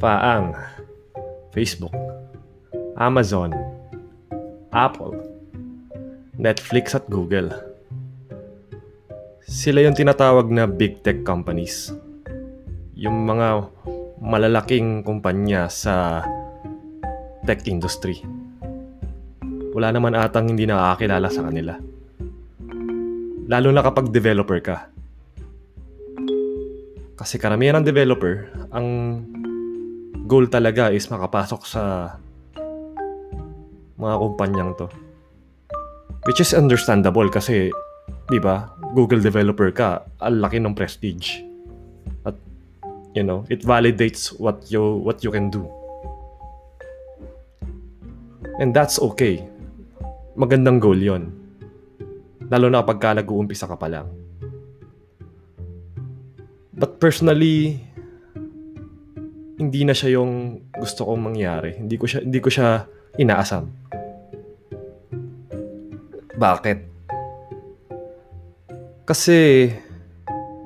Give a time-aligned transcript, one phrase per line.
[0.00, 0.56] Faang,
[1.52, 1.92] Facebook,
[2.96, 3.52] Amazon,
[4.72, 5.12] Apple,
[6.40, 7.52] Netflix at Google.
[9.44, 11.92] Sila yung tinatawag na big tech companies.
[12.96, 13.68] Yung mga
[14.24, 16.24] malalaking kumpanya sa
[17.44, 18.24] tech industry.
[19.76, 21.76] Wala naman atang hindi nakakilala sa kanila.
[23.52, 24.88] Lalo na kapag developer ka.
[27.20, 28.88] Kasi karamihan ng developer, ang
[30.30, 32.14] goal talaga is makapasok sa
[33.98, 34.86] mga kumpanyang to.
[36.30, 37.74] Which is understandable kasi,
[38.30, 41.42] di ba, Google developer ka, ang laki ng prestige.
[42.22, 42.38] At,
[43.18, 45.66] you know, it validates what you, what you can do.
[48.62, 49.42] And that's okay.
[50.38, 51.34] Magandang goal yon.
[52.46, 54.06] Lalo na kapag ka nag-uumpisa ka pa lang.
[56.76, 57.82] But personally,
[59.60, 61.76] hindi na siya yung gusto kong mangyari.
[61.76, 62.88] Hindi ko siya hindi ko siya
[63.20, 63.68] inaasam.
[66.40, 66.78] Bakit?
[69.04, 69.68] Kasi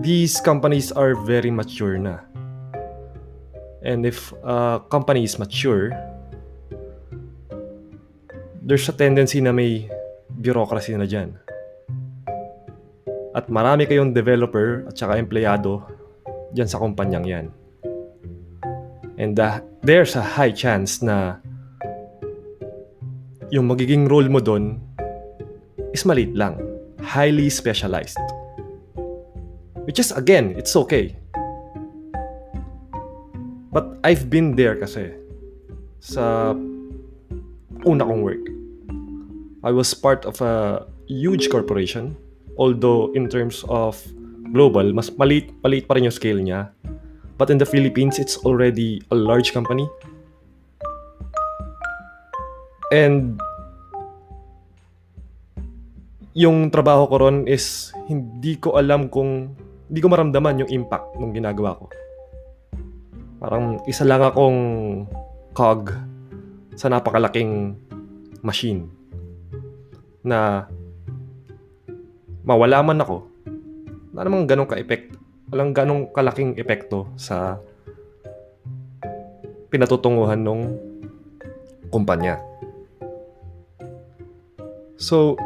[0.00, 2.24] these companies are very mature na.
[3.84, 5.92] And if a company is mature,
[8.64, 9.84] there's a tendency na may
[10.40, 11.36] bureaucracy na dyan.
[13.36, 15.84] At marami kayong developer at saka empleyado
[16.56, 17.46] dyan sa kumpanyang yan.
[19.18, 21.42] And uh, there's a high chance na
[23.50, 24.78] yung magiging role mo doon
[25.90, 26.54] is maliit lang.
[27.02, 28.22] Highly specialized.
[29.90, 31.18] Which is, again, it's okay.
[33.74, 35.10] But I've been there kasi
[35.98, 36.54] sa
[37.82, 38.44] una kong work.
[39.66, 42.14] I was part of a huge corporation.
[42.54, 43.98] Although in terms of
[44.54, 46.70] global, mas maliit, maliit pa rin yung scale niya.
[47.38, 49.86] But in the Philippines, it's already a large company.
[52.90, 53.38] And
[56.34, 59.54] yung trabaho ko ron is hindi ko alam kung
[59.86, 61.86] hindi ko maramdaman yung impact ng ginagawa ko.
[63.38, 64.58] Parang isa lang akong
[65.54, 65.94] cog
[66.74, 67.78] sa napakalaking
[68.42, 68.90] machine
[70.26, 70.66] na
[72.42, 73.28] mawala man ako
[74.18, 75.14] wala namang ganong ka-effect.
[75.48, 77.56] Walang ganong kalaking epekto sa
[79.72, 80.60] pinatutunguhan ng
[81.88, 82.36] kumpanya.
[85.00, 85.40] So,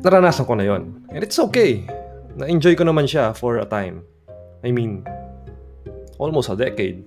[0.00, 1.84] naranasan ko na yon And it's okay.
[2.40, 4.00] Na-enjoy ko naman siya for a time.
[4.64, 5.04] I mean,
[6.16, 7.04] almost a decade.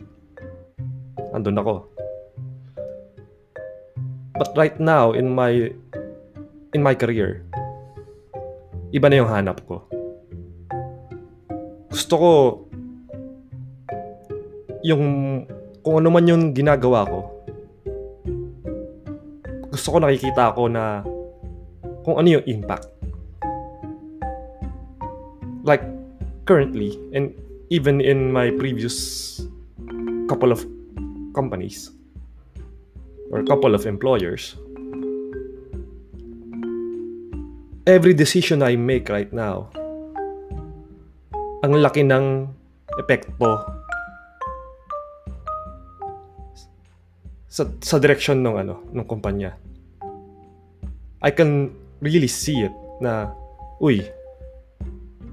[1.33, 1.89] Andun ako.
[4.37, 5.73] But right now, in my
[6.73, 7.45] in my career,
[8.89, 9.85] iba na yung hanap ko
[11.93, 12.31] gusto ko
[14.81, 15.03] yung
[15.85, 17.33] kung ano man yung ginagawa ko
[19.69, 21.05] gusto ko nakikita ko na
[22.05, 22.89] kung ano yung impact.
[25.65, 25.81] Like
[26.45, 27.33] currently and
[27.69, 29.41] even in my previous
[30.27, 30.61] couple of
[31.33, 31.89] companies
[33.31, 34.53] or couple of employers
[37.87, 39.71] every decision I make right now
[41.63, 42.43] ang laki ng
[42.99, 43.63] epekto
[47.47, 49.55] sa, sa direction ng ano ng kumpanya.
[51.23, 51.71] I can
[52.03, 53.31] really see it na
[53.79, 54.03] uy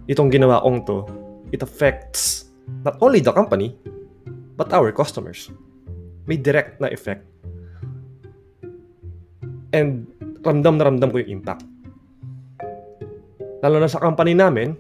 [0.07, 1.03] itong ginawa kong to
[1.51, 2.47] it affects
[2.87, 3.75] not only the company
[4.55, 5.51] but our customers.
[6.31, 7.27] May direct na effect.
[9.75, 10.07] And
[10.47, 11.67] ramdam na ramdam ko yung impact.
[13.67, 14.79] Lalo na sa company namin,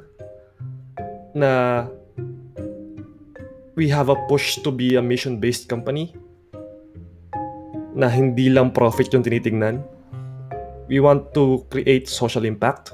[1.35, 1.87] na
[3.79, 6.13] we have a push to be a mission-based company
[7.95, 9.83] na hindi lang profit yung tinitingnan.
[10.91, 12.93] We want to create social impact.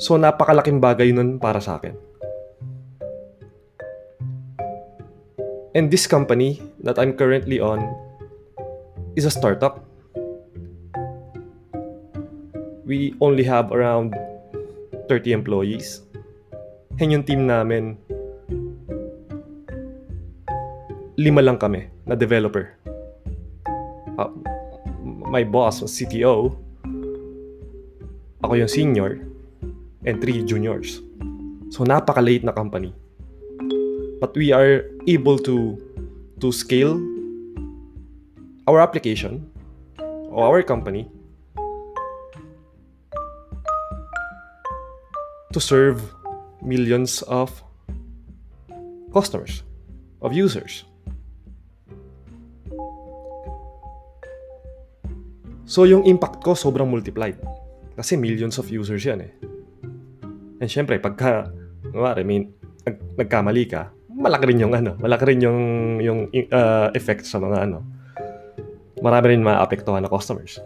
[0.00, 1.94] So napakalaking bagay nun para sa akin.
[5.74, 7.82] And this company that I'm currently on
[9.18, 9.82] is a startup.
[12.86, 14.14] We only have around
[15.08, 16.02] 30 employees.
[17.00, 17.98] Yan yung team namin.
[21.18, 22.74] Lima lang kami na developer.
[24.18, 24.30] Uh,
[25.04, 26.54] my boss was CTO.
[28.42, 29.22] Ako yung senior.
[30.04, 31.00] And three juniors.
[31.72, 32.92] So napaka-late na company.
[34.20, 35.80] But we are able to
[36.38, 37.00] to scale
[38.68, 39.48] our application
[40.28, 41.08] or our company
[45.54, 46.02] to serve
[46.60, 47.62] millions of
[49.14, 49.62] customers.
[50.24, 50.88] of users.
[55.68, 57.36] So yung impact ko sobrang multiplied.
[57.94, 59.32] Kasi millions of users yan eh.
[60.58, 61.52] And syempre, pagka,
[61.92, 62.50] I mean,
[62.88, 65.60] nag, nagkamali ka, malaki rin yung ano, malaki rin yung,
[66.00, 66.18] yung
[66.50, 67.84] uh, effect sa mga ano.
[69.04, 70.58] Marami rin maapektuhan na customers.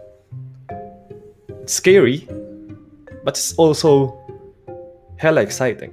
[1.61, 2.25] It's scary,
[3.21, 4.15] but it's also
[5.19, 5.91] hella exciting.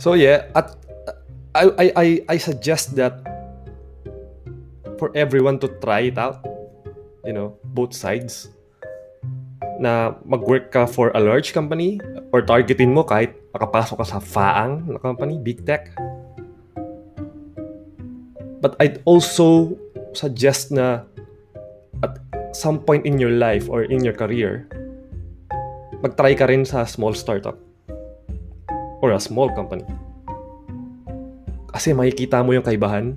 [0.00, 0.72] So yeah, at
[1.54, 3.20] I I I, suggest that
[4.98, 6.42] for everyone to try it out.
[7.22, 8.48] You know, both sides.
[9.78, 12.00] Na mag-work ka for a large company
[12.32, 15.92] or targetin mo kahit makapasok ka sa faang na company, big tech.
[18.64, 19.76] But I'd also
[20.16, 21.04] suggest na
[22.00, 22.18] at
[22.56, 24.66] some point in your life or in your career,
[26.04, 27.56] mag-try ka rin sa small startup
[29.00, 29.88] or a small company.
[31.72, 33.16] Kasi makikita mo yung kaibahan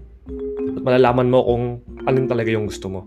[0.71, 1.63] at malalaman mo kung
[2.07, 3.03] alin talaga yung gusto mo.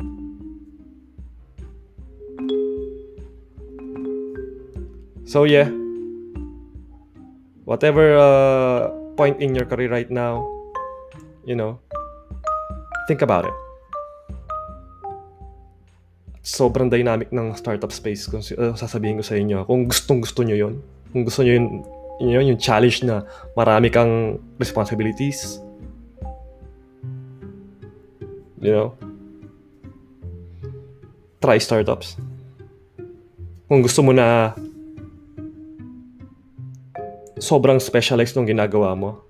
[5.24, 5.72] So yeah,
[7.64, 10.44] whatever uh, point in your career right now,
[11.48, 11.80] you know,
[13.08, 13.56] think about it.
[16.50, 19.62] Sobrang dynamic ng startup space kung uh, sasabihin ko sa inyo.
[19.70, 20.82] Kung gustong gusto nyo yon
[21.14, 21.66] kung gusto nyo yun,
[22.18, 23.22] yun, yung challenge na
[23.54, 25.62] marami kang responsibilities,
[28.58, 28.98] you know,
[31.38, 32.18] try startups.
[33.70, 34.50] Kung gusto mo na
[37.38, 39.22] sobrang specialized ng ginagawa mo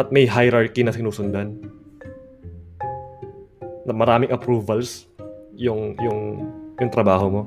[0.00, 1.60] at may hierarchy na sinusundan
[3.84, 5.09] na maraming approvals
[5.60, 6.20] yung yung
[6.80, 7.42] yung trabaho mo.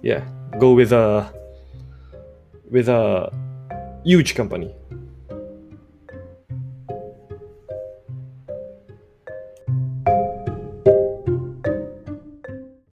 [0.00, 0.24] Yeah,
[0.56, 1.28] go with a
[2.72, 3.28] with a
[4.02, 4.72] huge company